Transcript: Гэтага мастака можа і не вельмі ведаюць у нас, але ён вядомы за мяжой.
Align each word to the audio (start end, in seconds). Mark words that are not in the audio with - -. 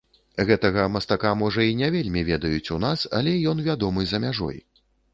Гэтага 0.49 0.85
мастака 0.93 1.33
можа 1.41 1.67
і 1.73 1.77
не 1.83 1.91
вельмі 1.97 2.25
ведаюць 2.31 2.73
у 2.79 2.81
нас, 2.89 3.07
але 3.21 3.39
ён 3.55 3.65
вядомы 3.71 4.01
за 4.17 4.27
мяжой. 4.29 4.63